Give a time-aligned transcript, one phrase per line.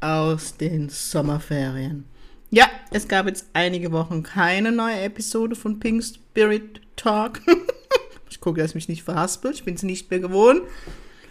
[0.00, 2.04] aus den Sommerferien.
[2.50, 7.40] Ja, es gab jetzt einige Wochen keine neue Episode von Pink Spirit Talk.
[8.30, 9.52] ich gucke, dass ich mich nicht verhaspel.
[9.52, 10.62] Ich bin es nicht mehr gewohnt.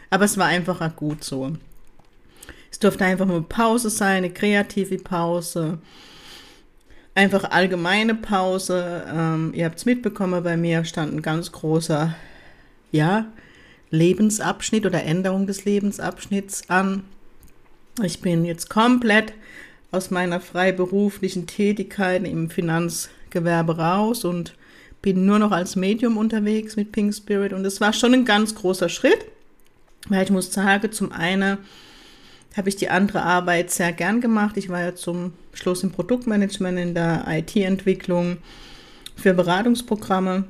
[0.10, 1.54] Aber es war einfach gut so.
[2.72, 5.80] Es durfte einfach mal Pause sein, eine kreative Pause.
[7.16, 9.06] Einfach allgemeine Pause.
[9.12, 12.16] Ähm, ihr habt es mitbekommen, bei mir stand ein ganz großer,
[12.92, 13.26] ja,
[13.90, 17.06] Lebensabschnitt oder Änderung des Lebensabschnitts an.
[18.04, 19.34] Ich bin jetzt komplett
[19.92, 24.54] aus meiner freiberuflichen Tätigkeit im Finanzgewerbe raus und
[25.02, 28.54] bin nur noch als Medium unterwegs mit Pink Spirit und es war schon ein ganz
[28.54, 29.26] großer Schritt,
[30.10, 31.58] weil ich muss sagen, zum einen
[32.56, 34.58] habe ich die andere Arbeit sehr gern gemacht.
[34.58, 38.38] Ich war ja zum Schluss im Produktmanagement, in der IT-Entwicklung
[39.16, 40.44] für Beratungsprogramme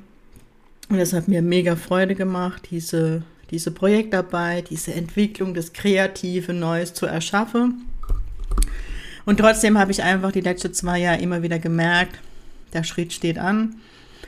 [0.89, 6.93] und es hat mir mega Freude gemacht, diese diese Projektarbeit, diese Entwicklung, das kreative Neues
[6.93, 7.85] zu erschaffen.
[9.25, 12.19] Und trotzdem habe ich einfach die letzten zwei Jahre immer wieder gemerkt,
[12.73, 13.75] der Schritt steht an.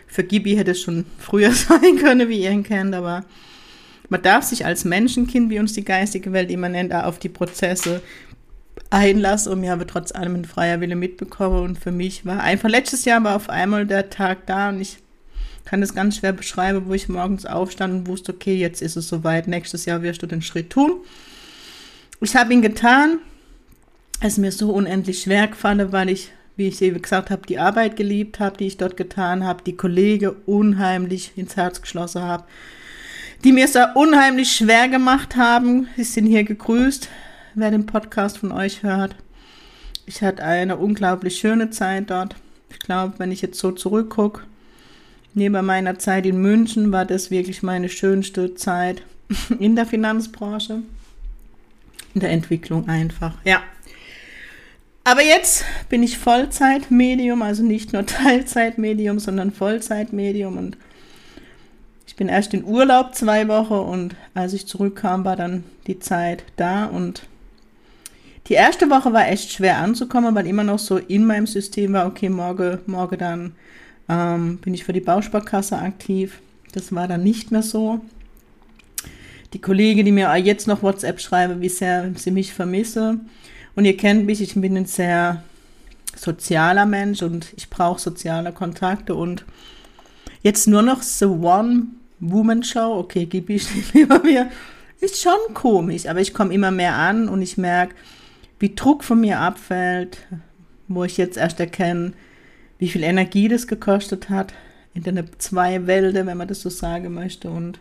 [0.08, 3.26] Für Gibi hätte es schon früher sein können, wie ihr ihn kennt, aber
[4.10, 8.02] man darf sich als Menschenkind, wie uns die geistige Welt immer nennt, auf die Prozesse
[8.90, 12.70] einlassen und mir habe trotz allem ein freier Wille mitbekommen und für mich war einfach
[12.70, 14.98] letztes Jahr war auf einmal der Tag da und ich
[15.70, 19.08] kann das ganz schwer beschreiben, wo ich morgens aufstand und wusste, okay, jetzt ist es
[19.08, 21.02] soweit, nächstes Jahr wirst du den Schritt tun.
[22.22, 23.20] Ich habe ihn getan.
[24.20, 27.60] Es ist mir so unendlich schwer gefallen, weil ich, wie ich eben gesagt habe, die
[27.60, 32.46] Arbeit geliebt habe, die ich dort getan habe, die Kollegen unheimlich ins Herz geschlossen habe,
[33.44, 35.88] die mir es da unheimlich schwer gemacht haben.
[35.98, 37.10] Sie sind hier gegrüßt,
[37.54, 39.16] wer den Podcast von euch hört.
[40.08, 42.36] Ich hatte eine unglaublich schöne Zeit dort.
[42.72, 44.42] Ich glaube, wenn ich jetzt so zurückgucke,
[45.40, 49.04] Neben meiner Zeit in München war das wirklich meine schönste Zeit
[49.60, 50.82] in der Finanzbranche,
[52.14, 53.36] in der Entwicklung einfach.
[53.46, 53.62] Ja.
[55.06, 60.78] Aber jetzt bin ich Vollzeitmedium, also nicht nur Teilzeitmedium, sondern Vollzeitmedium und
[62.06, 66.44] ich bin erst in Urlaub zwei Wochen und als ich zurückkam, war dann die Zeit
[66.58, 67.24] da und
[68.48, 72.08] die erste Woche war echt schwer anzukommen, weil immer noch so in meinem System war,
[72.08, 73.56] okay, morgen, morgen dann
[74.10, 76.40] ähm, bin ich für die Bausparkasse aktiv.
[76.74, 78.02] Das war dann nicht mehr so.
[79.54, 83.20] Die Kollegen, die mir jetzt noch WhatsApp schreiben, wie sehr sie mich vermisse.
[83.76, 85.44] Und ihr kennt mich, ich bin ein sehr
[86.16, 89.46] sozialer Mensch und ich brauche soziale Kontakte und
[90.42, 94.50] jetzt nur noch The One-Woman-Show, okay, Gibi steht neben mir,
[95.00, 97.96] ist schon komisch, aber ich komme immer mehr an und ich merke,
[98.60, 100.18] wie Druck von mir abfällt,
[100.88, 102.14] wo ich jetzt erst erkenne,
[102.80, 104.54] wie viel Energie das gekostet hat
[104.94, 107.52] in den zwei Welten, wenn man das so sagen möchte.
[107.52, 107.80] Und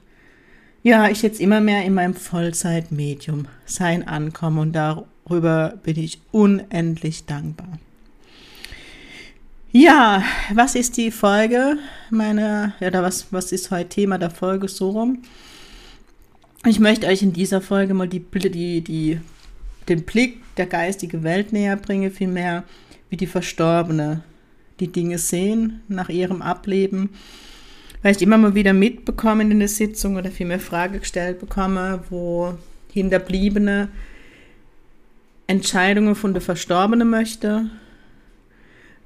[0.83, 7.25] ja, ich jetzt immer mehr in meinem Vollzeitmedium sein ankomme und darüber bin ich unendlich
[7.25, 7.79] dankbar.
[9.71, 10.23] Ja,
[10.55, 11.77] was ist die Folge
[12.11, 15.23] meiner, oder was, was ist heute Thema der Folge so rum?
[16.67, 19.21] Ich möchte euch in dieser Folge mal die, die, die,
[19.89, 22.65] den Blick der geistigen Welt näher bringen, vielmehr
[23.11, 24.23] wie die Verstorbene
[24.81, 27.11] die Dinge sehen nach ihrem Ableben.
[28.03, 32.55] Weil ich immer mal wieder mitbekomme in der Sitzung oder vielmehr Frage gestellt bekomme, wo
[32.93, 33.89] Hinterbliebene
[35.47, 37.71] Entscheidungen von der Verstorbenen möchte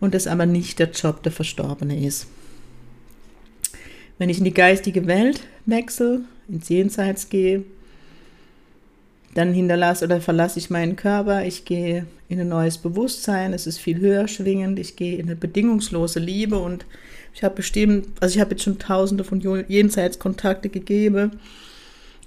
[0.00, 2.26] und das aber nicht der Job der Verstorbene ist.
[4.18, 7.64] Wenn ich in die geistige Welt wechsle, ins Jenseits gehe,
[9.34, 13.78] dann hinterlasse oder verlasse ich meinen Körper, ich gehe in ein neues Bewusstsein, es ist
[13.78, 16.84] viel höher schwingend, ich gehe in eine bedingungslose Liebe und
[17.34, 21.40] ich habe bestimmt, also ich habe jetzt schon tausende von Jenseitskontakte gegeben.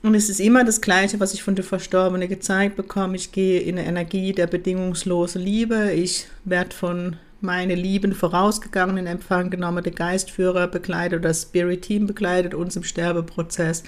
[0.01, 3.15] Und es ist immer das Gleiche, was ich von der Verstorbenen gezeigt bekomme.
[3.15, 9.07] Ich gehe in eine Energie der bedingungslosen Liebe, ich werde von meine lieben vorausgegangen in
[9.07, 13.83] Empfang genommen, der Geistführer begleitet oder Spirit Team begleitet uns im Sterbeprozess.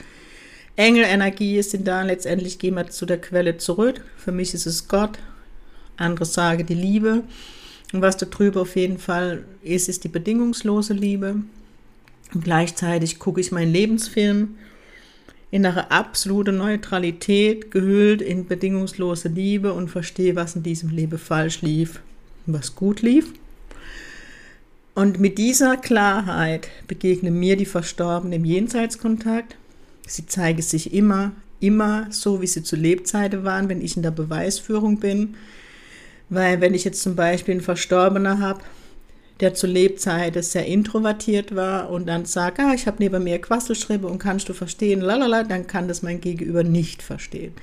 [0.78, 4.02] Engelenergie sind da, letztendlich gehen wir zu der Quelle zurück.
[4.16, 5.18] Für mich ist es Gott,
[5.98, 7.24] andere sagen die Liebe.
[7.94, 11.38] Und was da drüber auf jeden Fall ist, ist die bedingungslose Liebe.
[12.34, 14.56] Und gleichzeitig gucke ich meinen Lebensfilm.
[15.50, 21.62] in eine absolute Neutralität, gehüllt in bedingungslose Liebe und verstehe, was in diesem Leben falsch
[21.62, 22.02] lief
[22.46, 23.32] und was gut lief.
[24.94, 29.56] Und mit dieser Klarheit begegnen mir die Verstorbenen im Jenseitskontakt.
[30.08, 34.12] Sie zeigen sich immer, immer so, wie sie zu Lebzeiten waren, wenn ich in der
[34.12, 35.36] Beweisführung bin.
[36.30, 38.62] Weil wenn ich jetzt zum Beispiel einen Verstorbenen habe,
[39.40, 44.08] der zu Lebzeiten sehr introvertiert war und dann sagt, ah, ich habe neben mir Quasselschriebe
[44.08, 47.54] und kannst du verstehen, lalala, dann kann das mein Gegenüber nicht verstehen.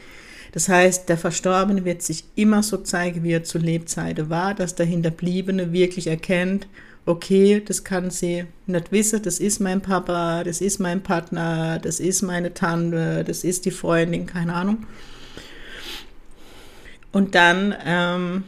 [0.53, 4.77] Das heißt, der Verstorbene wird sich immer so zeigen, wie er zu Lebzeiten war, dass
[4.77, 6.69] der Hinterbliebene wirklich erkennt,
[7.07, 12.01] okay, das kann sie nicht wissen, das ist mein Papa, das ist mein Partner, das
[12.01, 14.87] ist meine Tante, das ist die Freundin, keine Ahnung.
[17.13, 18.45] Und dann ähm,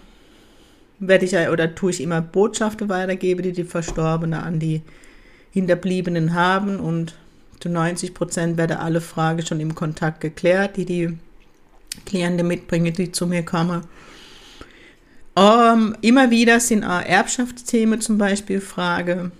[0.98, 4.82] werde ich oder tue ich immer Botschaften weitergeben, die die Verstorbene an die
[5.52, 7.14] Hinterbliebenen haben und
[7.60, 11.18] zu 90 Prozent werde alle Fragen schon im Kontakt geklärt, die die
[12.04, 13.82] Klienten mitbringen, die zu mir kommen.
[15.38, 19.30] Um, ähm, immer wieder sind auch Erbschaftsthemen zum Beispiel Frage,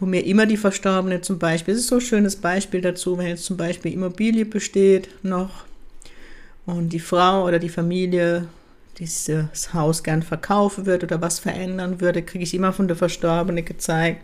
[0.00, 3.26] wo mir immer die Verstorbene zum Beispiel, das ist so ein schönes Beispiel dazu, wenn
[3.26, 5.66] jetzt zum Beispiel Immobilie besteht noch
[6.64, 8.48] und die Frau oder die Familie
[8.98, 13.66] dieses Haus gern verkaufen würde oder was verändern würde, kriege ich immer von der Verstorbenen
[13.66, 14.22] gezeigt.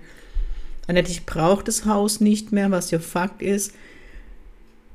[0.86, 3.74] Annette, ich brauche das Haus nicht mehr, was ja Fakt ist.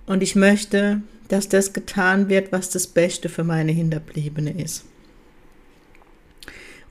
[0.08, 4.86] Und ich möchte, dass das getan wird, was das Beste für meine Hinterbliebene ist.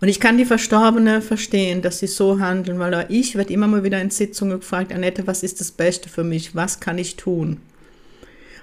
[0.03, 3.85] Und ich kann die Verstorbene verstehen, dass sie so handeln, weil ich werde immer mal
[3.85, 6.55] wieder in Sitzungen gefragt, Annette, was ist das Beste für mich?
[6.55, 7.59] Was kann ich tun?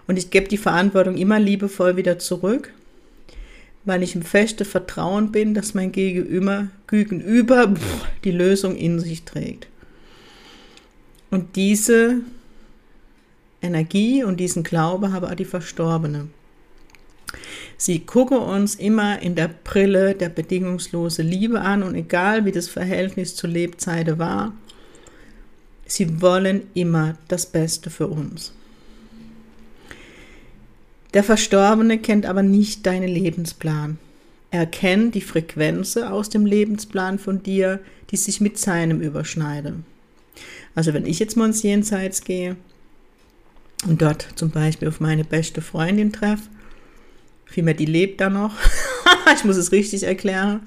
[0.05, 2.71] Und ich gebe die Verantwortung immer liebevoll wieder zurück
[3.85, 7.73] weil ich im festen Vertrauen bin, dass mein Gegenüber, Gegenüber
[8.23, 9.67] die Lösung in sich trägt.
[11.31, 12.17] Und diese
[13.61, 16.27] Energie und diesen Glaube habe auch die Verstorbene.
[17.81, 22.67] Sie gucken uns immer in der Brille der bedingungslosen Liebe an und egal wie das
[22.67, 24.51] Verhältnis zur Lebzeiten war,
[25.85, 28.53] sie wollen immer das Beste für uns.
[31.13, 33.97] Der Verstorbene kennt aber nicht deinen Lebensplan.
[34.51, 37.79] Er kennt die Frequenzen aus dem Lebensplan von dir,
[38.11, 39.85] die sich mit seinem überschneiden.
[40.75, 42.57] Also wenn ich jetzt mal ins Jenseits gehe
[43.87, 46.49] und dort zum Beispiel auf meine beste Freundin treffe,
[47.49, 48.55] vielmehr die lebt da noch,
[49.35, 50.61] ich muss es richtig erklären,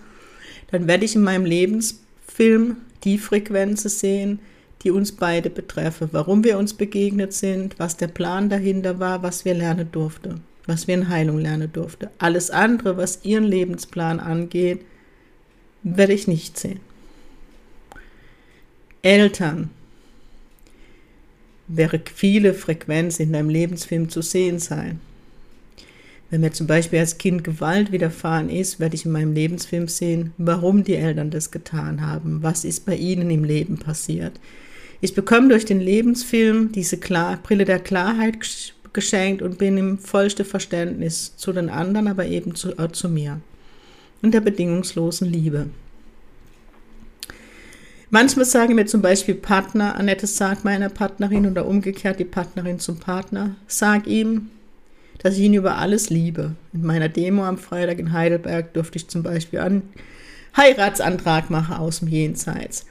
[0.70, 4.38] dann werde ich in meinem Lebensfilm die Frequenzen sehen,
[4.82, 9.44] die uns beide betreffen, warum wir uns begegnet sind, was der Plan dahinter war, was
[9.44, 12.08] wir lernen durften, was wir in Heilung lernen durften.
[12.18, 14.80] Alles andere, was ihren Lebensplan angeht,
[15.82, 16.80] werde ich nicht sehen.
[19.02, 19.70] Eltern
[21.68, 25.00] wäre viele Frequenzen in deinem Lebensfilm zu sehen sein.
[26.32, 30.32] Wenn mir zum Beispiel als Kind Gewalt widerfahren ist, werde ich in meinem Lebensfilm sehen,
[30.38, 34.40] warum die Eltern das getan haben, was ist bei ihnen im Leben passiert,
[35.02, 40.46] ich bekomme durch den Lebensfilm diese Klar Brille der Klarheit geschenkt und bin im vollsten
[40.46, 43.38] Verständnis zu den anderen, aber eben zu, äh, zu mir
[44.22, 45.66] und der bedingungslosen Liebe.
[48.08, 52.98] Manchmal sagen mir zum Beispiel Partner, Annette sagt meiner Partnerin oder umgekehrt die Partnerin zum
[52.98, 54.48] Partner, sag ihm,
[55.22, 56.56] dass ich ihn über alles liebe.
[56.72, 59.82] In meiner Demo am Freitag in Heidelberg durfte ich zum Beispiel einen
[60.56, 62.86] Heiratsantrag machen aus dem Jenseits.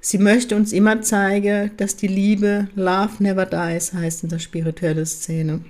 [0.00, 5.04] Sie möchte uns immer zeigen, dass die Liebe Love never dies heißt in der spirituellen
[5.04, 5.60] Szene.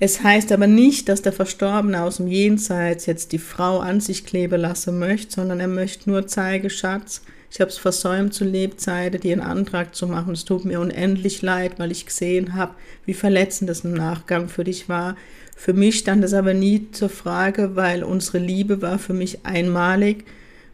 [0.00, 4.26] Es heißt aber nicht, dass der Verstorbene aus dem Jenseits jetzt die Frau an sich
[4.26, 9.20] kleben lassen möchte, sondern er möchte nur zeigen, Schatz, ich habe es versäumt zu Lebzeiten,
[9.20, 10.32] dir einen Antrag zu machen.
[10.32, 14.64] Es tut mir unendlich leid, weil ich gesehen habe, wie verletzend das im Nachgang für
[14.64, 15.16] dich war.
[15.54, 20.24] Für mich stand es aber nie zur Frage, weil unsere Liebe war für mich einmalig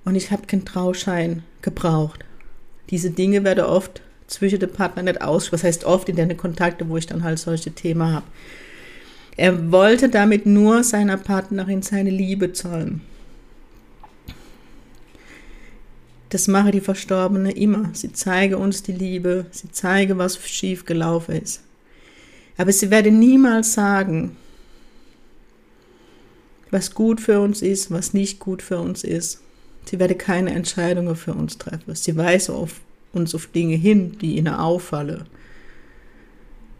[0.05, 2.25] und ich habe keinen Trauschein gebraucht.
[2.91, 6.89] Diese Dinge werden oft zwischen den Partnern nicht aus, was heißt oft in den Kontakte,
[6.89, 8.27] wo ich dann halt solche Themen habe.
[9.37, 13.01] Er wollte damit nur seiner Partnerin seine Liebe zollen.
[16.31, 17.91] Das mache die Verstorbene immer.
[17.95, 21.63] Sie zeige uns die Liebe, sie zeige, was schief gelaufen ist.
[22.57, 24.37] Aber sie werde niemals sagen,
[26.71, 29.41] was gut für uns ist, was nicht gut für uns ist.
[29.87, 31.95] Sie werde keine Entscheidungen für uns treffen.
[31.95, 32.81] Sie weise auf
[33.13, 35.25] uns auf Dinge hin, die ihnen auffallen.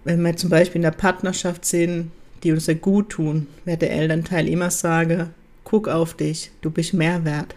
[0.05, 2.11] Wenn wir zum Beispiel in der Partnerschaft sind,
[2.43, 5.31] die uns sehr gut tun, wird der Elternteil immer sagen,
[5.65, 7.55] guck auf dich, du bist mehr wert.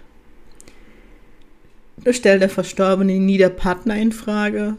[2.09, 4.75] Stellt der Verstorbene nie der Partner in Frage,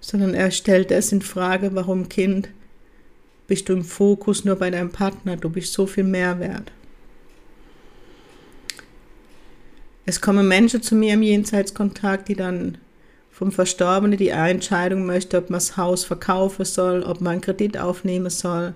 [0.00, 2.50] sondern er stellt es in Frage, warum Kind
[3.46, 6.70] bist du im Fokus nur bei deinem Partner, du bist so viel mehr wert.
[10.06, 12.78] Es kommen Menschen zu mir im Jenseitskontakt, die dann
[13.30, 17.78] vom Verstorbenen die Entscheidung möchte, ob man das Haus verkaufen soll, ob man einen Kredit
[17.78, 18.74] aufnehmen soll.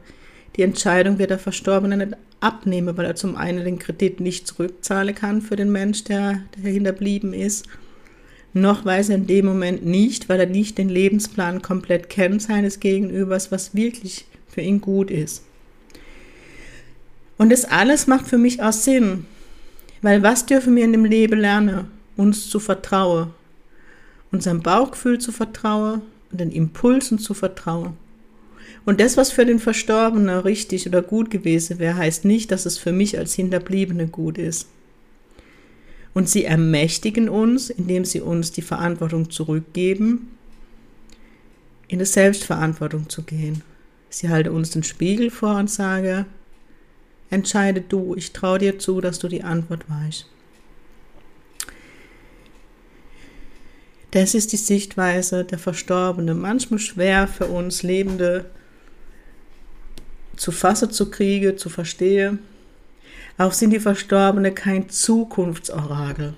[0.56, 5.14] Die Entscheidung wird der Verstorbene nicht abnehmen, weil er zum einen den Kredit nicht zurückzahlen
[5.14, 7.66] kann für den Mensch, der, der hinterblieben ist.
[8.52, 12.78] Noch weiß er in dem Moment nicht, weil er nicht den Lebensplan komplett kennt seines
[12.78, 15.42] Gegenübers, was wirklich für ihn gut ist.
[17.36, 19.26] Und das alles macht für mich auch Sinn,
[20.02, 21.86] weil was dürfen wir in dem Leben lernen?
[22.16, 23.30] Uns zu vertrauen,
[24.30, 26.02] unserem Bauchgefühl zu vertrauen
[26.36, 27.96] den Impulsen zu vertrauen.
[28.84, 32.78] Und das, was für den Verstorbenen richtig oder gut gewesen wäre, heißt nicht, dass es
[32.78, 34.68] für mich als Hinterbliebene gut ist.
[36.12, 40.30] Und sie ermächtigen uns, indem sie uns die Verantwortung zurückgeben,
[41.88, 43.62] in die Selbstverantwortung zu gehen.
[44.10, 46.26] Sie halte uns den Spiegel vor und sage,
[47.30, 50.26] entscheide du, ich traue dir zu, dass du die Antwort weißt.
[54.12, 56.40] Das ist die Sichtweise der Verstorbenen.
[56.40, 58.48] Manchmal schwer für uns Lebende
[60.36, 62.40] zu fassen zu kriegen, zu verstehen.
[63.38, 66.34] Auch sind die Verstorbenen kein Zukunftsorakel.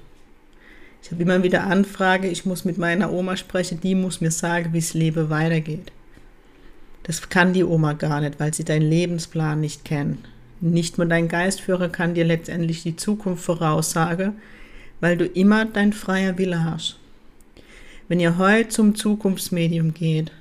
[1.02, 4.72] Ich habe immer wieder Anfrage, ich muss mit meiner Oma sprechen, die muss mir sagen,
[4.72, 5.92] wie es Leben weitergeht.
[7.04, 10.18] Das kann die Oma gar nicht, weil sie deinen Lebensplan nicht kennt.
[10.60, 14.32] Nicht nur dein Geistführer kann dir letztendlich die Zukunft voraussagen,
[15.00, 16.98] weil du immer dein freier Wille hast.
[18.08, 20.32] Wenn ihr heute zum Zukunftsmedium geht,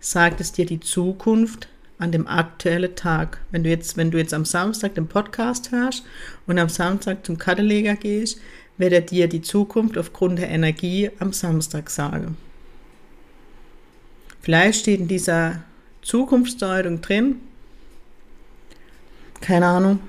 [0.00, 3.40] sagt es dir die Zukunft an dem aktuellen Tag.
[3.50, 6.04] Wenn du jetzt, wenn du jetzt am Samstag den Podcast hörst
[6.46, 8.40] und am Samstag zum Kaddeleger gehst,
[8.76, 12.36] wird er dir die Zukunft aufgrund der Energie am Samstag sagen.
[14.40, 15.62] Vielleicht steht in dieser
[16.02, 17.40] Zukunftsdeutung drin,
[19.40, 20.00] keine Ahnung,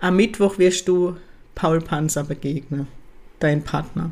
[0.00, 1.16] am Mittwoch wirst du
[1.54, 2.88] Paul Panzer begegnen,
[3.38, 4.10] dein Partner.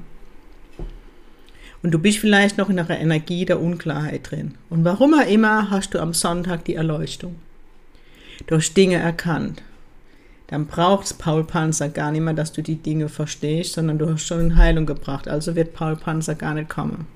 [1.83, 4.55] Und du bist vielleicht noch in einer Energie der Unklarheit drin.
[4.71, 7.37] Und warum auch immer hast du am Sonntag die Erleuchtung.
[8.47, 9.63] Du hast Dinge erkannt.
[10.47, 14.13] Dann braucht es Paul Panzer gar nicht mehr, dass du die Dinge verstehst, sondern du
[14.13, 15.27] hast schon in Heilung gebracht.
[15.27, 17.07] Also wird Paul Panzer gar nicht kommen.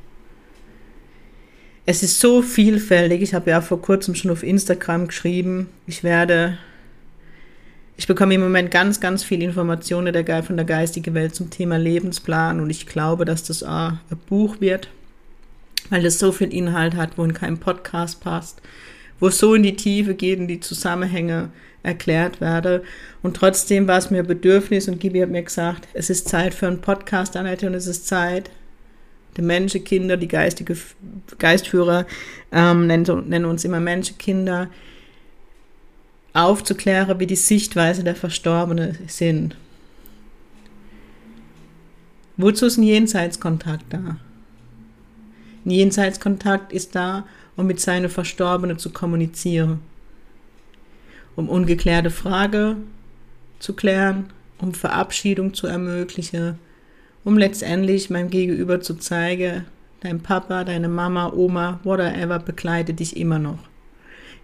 [1.85, 3.23] Es ist so vielfältig.
[3.23, 6.59] Ich habe ja vor kurzem schon auf Instagram geschrieben, ich werde
[7.97, 11.79] ich bekomme im Moment ganz, ganz viel Informationen der, von der geistigen Welt zum Thema
[11.79, 13.99] Lebensplan und ich glaube, dass das ein
[14.29, 14.88] Buch wird,
[15.88, 18.61] weil das so viel Inhalt hat, wo in keinem Podcast passt,
[19.19, 21.50] wo es so in die Tiefe geht und die Zusammenhänge
[21.83, 22.83] erklärt werde.
[23.23, 26.67] Und trotzdem war es mir Bedürfnis und Gibi hat mir gesagt, es ist Zeit für
[26.67, 28.50] einen Podcast, Annette, und es ist Zeit,
[29.37, 30.76] die Menschenkinder, die geistige
[31.38, 32.07] Geistführer
[32.53, 34.69] ähm, nennen, nennen uns immer Menschenkinder,
[36.37, 39.57] aufzuklären, wie die Sichtweise der Verstorbenen sind.
[42.37, 44.19] Wozu ist ein Jenseitskontakt da?
[45.64, 47.26] Ein Jenseitskontakt ist da,
[47.57, 49.81] um mit seinen Verstorbenen zu kommunizieren,
[51.35, 52.88] um ungeklärte Fragen
[53.59, 54.26] zu klären,
[54.59, 56.59] um Verabschiedung zu ermöglichen,
[57.25, 59.64] um letztendlich meinem Gegenüber zu zeigen,
[60.00, 63.59] dein Papa, deine Mama, Oma, whatever begleitet dich immer noch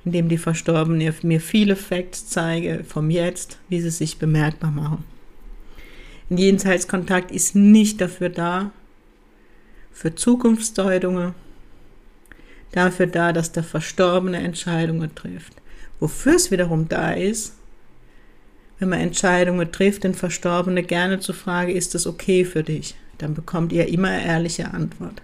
[0.04, 5.04] indem die Verstorbenen mir viele Facts zeige vom Jetzt, wie sie sich bemerkbar machen.
[6.30, 8.72] Ein Jenseitskontakt ist nicht dafür da,
[9.92, 11.34] für Zukunftsdeutungen,
[12.72, 15.54] dafür da, dass der Verstorbene Entscheidungen trifft.
[16.00, 17.54] Wofür es wiederum da ist,
[18.78, 22.96] wenn man Entscheidungen trifft, den Verstorbene gerne zu fragen, ist das okay für dich?
[23.18, 25.22] Dann bekommt ihr immer ehrliche Antwort.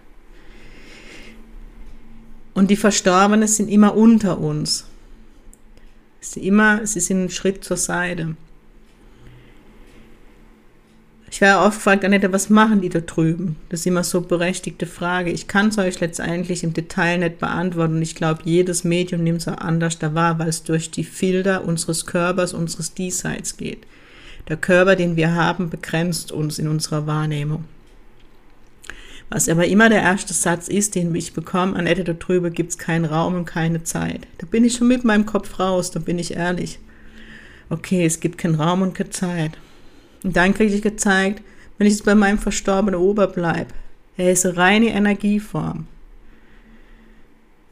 [2.58, 4.84] Und die Verstorbenen sind immer unter uns.
[6.18, 8.34] Sie, immer, sie sind einen Schritt zur Seite.
[11.30, 13.54] Ich werde oft gefragt, Annette, was machen die da drüben?
[13.68, 15.30] Das ist immer so berechtigte Frage.
[15.30, 17.94] Ich kann es euch letztendlich im Detail nicht beantworten.
[17.94, 21.04] Und ich glaube, jedes Medium nimmt es auch anders da wahr, weil es durch die
[21.04, 23.86] Filter unseres Körpers, unseres Diesseits geht.
[24.48, 27.66] Der Körper, den wir haben, begrenzt uns in unserer Wahrnehmung.
[29.30, 32.78] Was aber immer der erste Satz ist, den ich bekomme, an Annette, darüber gibt es
[32.78, 34.26] keinen Raum und keine Zeit.
[34.38, 36.78] Da bin ich schon mit meinem Kopf raus, da bin ich ehrlich.
[37.68, 39.52] Okay, es gibt keinen Raum und keine Zeit.
[40.24, 41.42] Und dann kriege ich gezeigt,
[41.76, 43.72] wenn ich jetzt bei meinem verstorbenen Ober bleibe,
[44.16, 45.86] er ist eine reine Energieform.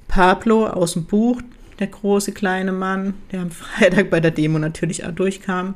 [0.08, 1.40] Pablo aus dem Buch,
[1.78, 5.74] der große kleine Mann, der am Freitag bei der Demo natürlich auch durchkam,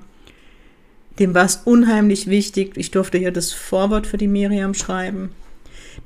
[1.19, 2.77] dem war es unheimlich wichtig.
[2.77, 5.31] Ich durfte hier das Vorwort für die Miriam schreiben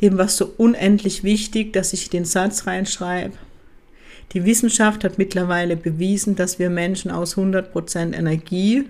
[0.01, 3.35] dem war so unendlich wichtig, dass ich den Satz reinschreibe.
[4.33, 8.85] Die Wissenschaft hat mittlerweile bewiesen, dass wir Menschen aus 100% Energie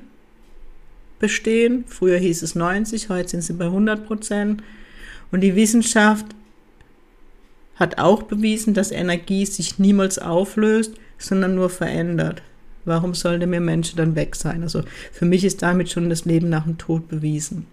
[1.19, 1.85] bestehen.
[1.87, 4.59] Früher hieß es 90, heute sind sie bei 100%.
[5.33, 6.27] Und die Wissenschaft
[7.77, 12.43] hat auch bewiesen, dass Energie sich niemals auflöst, sondern nur verändert.
[12.85, 14.63] Warum sollte mir Menschen dann weg sein?
[14.63, 14.83] Also
[15.13, 17.67] für mich ist damit schon das Leben nach dem Tod bewiesen.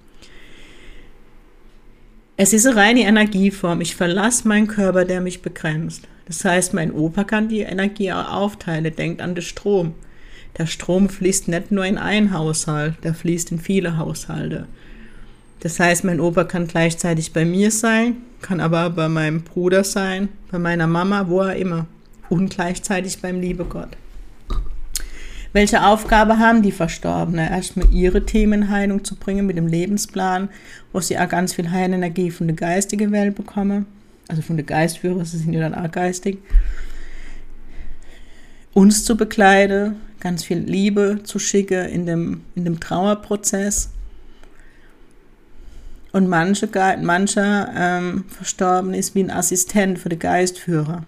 [2.43, 3.81] Es ist eine reine Energieform.
[3.81, 6.07] Ich verlasse meinen Körper, der mich begrenzt.
[6.25, 8.95] Das heißt, mein Opa kann die Energie aufteilen.
[8.95, 9.93] Denkt an den Strom.
[10.57, 14.65] Der Strom fließt nicht nur in einen Haushalt, der fließt in viele Haushalte.
[15.59, 20.27] Das heißt, mein Opa kann gleichzeitig bei mir sein, kann aber bei meinem Bruder sein,
[20.49, 21.85] bei meiner Mama, wo er immer.
[22.27, 23.89] Und gleichzeitig beim liebe Gott.
[25.53, 27.49] Welche Aufgabe haben die Verstorbenen?
[27.51, 30.47] Erstmal ihre Themen in Heilung zu bringen mit dem Lebensplan,
[30.93, 33.85] wo sie auch ganz viel Heilenergie von der geistigen Welt bekommen.
[34.29, 36.37] Also von der Geistführer, sie sind ja dann auch geistig.
[38.73, 43.89] Uns zu bekleiden, ganz viel Liebe zu schicken in dem, in dem Trauerprozess.
[46.13, 46.69] Und manche,
[47.01, 51.03] mancher ähm, Verstorben ist wie ein Assistent für den Geistführer.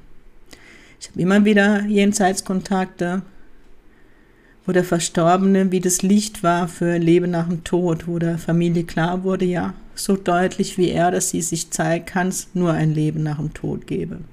[1.00, 3.22] Ich habe immer wieder Jenseitskontakte
[4.66, 8.84] wo der Verstorbene wie das Licht war für Leben nach dem Tod, wo der Familie
[8.84, 12.94] klar wurde, ja, so deutlich wie er, dass sie sich zeigt, kann es nur ein
[12.94, 14.26] Leben nach dem Tod geben.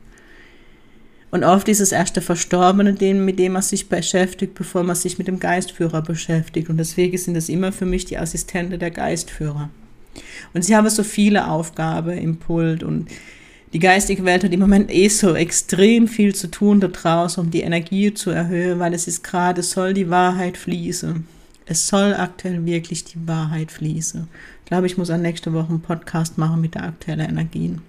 [1.31, 4.97] Und oft ist es erst der Verstorbene, den, mit dem man sich beschäftigt, bevor man
[4.97, 6.69] sich mit dem Geistführer beschäftigt.
[6.69, 9.71] Und deswegen sind es immer für mich die Assistenten der Geistführer.
[10.55, 13.07] Und sie haben so viele Aufgaben im Pult und
[13.73, 17.51] die geistige Welt hat im Moment eh so extrem viel zu tun da draußen, um
[17.51, 21.27] die Energie zu erhöhen, weil es ist gerade, soll die Wahrheit fließen.
[21.67, 24.27] Es soll aktuell wirklich die Wahrheit fließen.
[24.65, 27.81] Ich glaube, ich muss an nächste Woche einen Podcast machen mit der aktuellen Energien.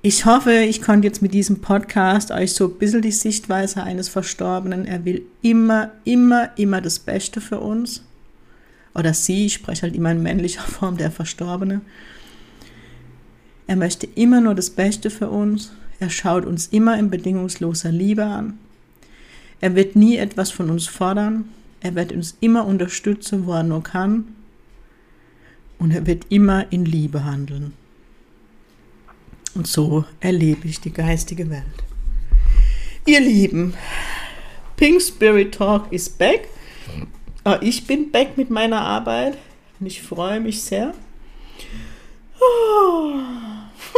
[0.00, 4.08] Ich hoffe, ich konnte jetzt mit diesem Podcast euch so ein bisschen die Sichtweise eines
[4.08, 4.86] Verstorbenen.
[4.86, 8.02] Er will immer, immer, immer das Beste für uns.
[8.94, 11.82] Oder sie, ich spreche halt immer in männlicher Form, der Verstorbene.
[13.72, 15.72] Er möchte immer nur das Beste für uns.
[15.98, 18.58] Er schaut uns immer in bedingungsloser Liebe an.
[19.62, 21.46] Er wird nie etwas von uns fordern.
[21.80, 24.26] Er wird uns immer unterstützen, wo er nur kann.
[25.78, 27.72] Und er wird immer in Liebe handeln.
[29.54, 31.64] Und so erlebe ich die geistige Welt.
[33.06, 33.72] Ihr Lieben,
[34.76, 36.46] Pink Spirit Talk ist back.
[37.42, 39.38] Ah, ich bin back mit meiner Arbeit
[39.80, 40.92] und ich freue mich sehr.
[42.38, 43.41] Oh.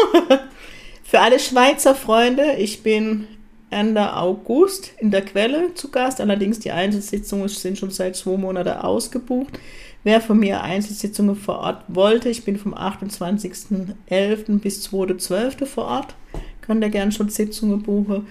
[1.05, 3.29] Für alle Schweizer Freunde, ich bin
[3.71, 6.21] Ende August in der Quelle zu Gast.
[6.21, 9.59] Allerdings die Einzelsitzungen sind schon seit zwei Monaten ausgebucht.
[10.05, 14.59] Wer von mir Einzelsitzungen vor Ort wollte, ich bin vom 28.11.
[14.61, 15.67] bis 2.12.
[15.67, 16.15] vor Ort,
[16.61, 18.27] könnt ihr gerne schon Sitzungen buchen.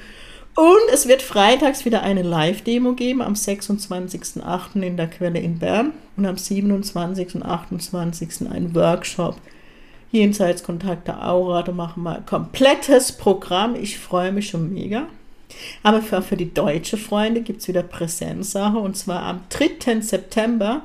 [0.56, 4.82] Und es wird freitags wieder eine Live-Demo geben, am 26.08.
[4.82, 7.36] in der Quelle in Bern und am 27.
[7.36, 8.48] und 28.
[8.52, 9.36] ein Workshop
[10.14, 13.74] Jenseitskontakte, Aura, da machen wir ein komplettes Programm.
[13.74, 15.08] Ich freue mich schon mega.
[15.82, 20.02] Aber für, für die deutsche Freunde gibt es wieder Präsenzsache und zwar am 3.
[20.02, 20.84] September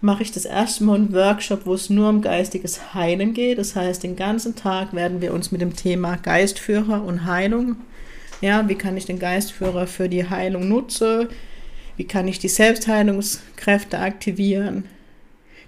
[0.00, 3.58] mache ich das erste Mal einen Workshop, wo es nur um geistiges Heilen geht.
[3.58, 7.76] Das heißt, den ganzen Tag werden wir uns mit dem Thema Geistführer und Heilung,
[8.40, 11.28] ja, wie kann ich den Geistführer für die Heilung nutzen?
[11.98, 14.84] Wie kann ich die Selbstheilungskräfte aktivieren?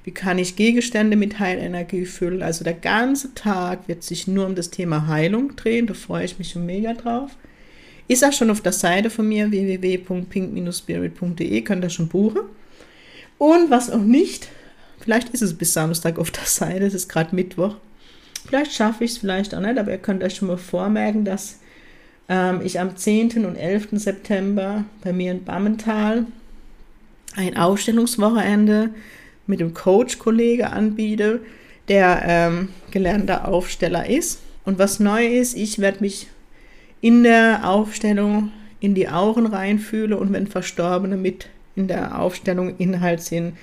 [0.07, 2.41] Wie kann ich Gegenstände mit Heilenergie füllen?
[2.41, 5.89] Also der ganze Tag wird sich nur um das Thema Heilung drehen.
[5.89, 7.33] Da freue ich mich schon mega drauf.
[8.07, 12.43] Ist auch schon auf der Seite von mir www.pink-spirit.de, könnt ihr schon buchen.
[13.37, 14.47] Und was auch nicht,
[15.01, 17.75] vielleicht ist es bis Samstag auf der Seite, es ist gerade Mittwoch.
[18.47, 21.59] Vielleicht schaffe ich es, vielleicht auch nicht, aber ihr könnt euch schon mal vormerken, dass
[22.29, 23.45] ähm, ich am 10.
[23.45, 23.89] und 11.
[23.95, 26.27] September bei mir in Bammental
[27.35, 28.91] ein Ausstellungswochenende
[29.47, 31.41] mit dem Coach-Kollege anbiete,
[31.89, 34.41] der ähm, gelernter Aufsteller ist.
[34.65, 36.29] Und was neu ist, ich werde mich
[37.01, 43.21] in der Aufstellung in die Augen reinfühle und wenn Verstorbene mit in der Aufstellung Inhalt
[43.21, 43.57] sind,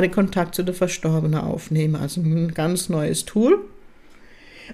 [0.00, 1.98] den Kontakt zu der Verstorbenen aufnehme.
[1.98, 3.58] Also ein ganz neues Tool.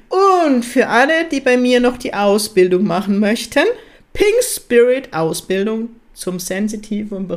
[0.08, 3.64] Und für alle, die bei mir noch die Ausbildung machen möchten,
[4.12, 7.32] Pink Spirit Ausbildung zum sensitiven und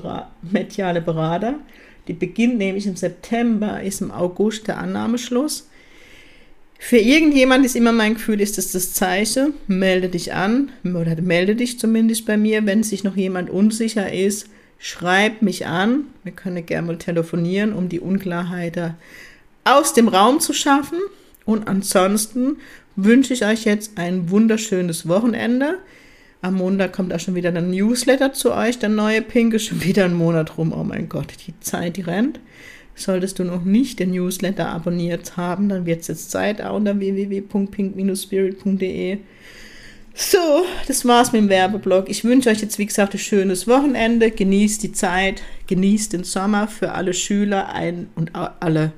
[0.52, 1.56] mediale Berater
[2.12, 5.70] die beginnt nämlich im September, ist im August der Annahmeschluss.
[6.78, 11.56] Für irgendjemand ist immer mein Gefühl, ist das das Zeichen, melde dich an oder melde
[11.56, 16.08] dich zumindest bei mir, wenn sich noch jemand unsicher ist, schreib mich an.
[16.26, 18.94] Wir können gerne mal telefonieren, um die Unklarheit
[19.64, 21.00] aus dem Raum zu schaffen.
[21.46, 22.58] Und ansonsten
[22.98, 25.78] wünsche ich euch jetzt ein wunderschönes Wochenende.
[26.44, 29.84] Am Montag kommt auch schon wieder ein Newsletter zu euch, der neue Pink ist schon
[29.84, 30.74] wieder ein Monat rum.
[30.76, 32.40] Oh mein Gott, die Zeit, die rennt.
[32.96, 39.20] Solltest du noch nicht den Newsletter abonniert haben, dann wird es jetzt Zeit unter www.pink-spirit.de.
[40.16, 42.10] So, das war's mit dem Werbeblock.
[42.10, 44.32] Ich wünsche euch jetzt, wie gesagt, ein schönes Wochenende.
[44.32, 48.94] Genießt die Zeit, genießt den Sommer für alle Schüler ein und alle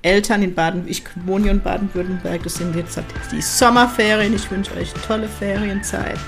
[0.00, 2.98] Eltern in Baden, ich wohne in Baden-Württemberg, das sind jetzt
[3.32, 4.32] die Sommerferien.
[4.34, 6.18] Ich wünsche euch tolle Ferienzeit.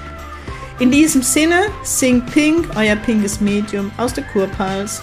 [0.79, 5.01] In diesem Sinne, sing Pink, euer pinkes Medium aus der Kurpals.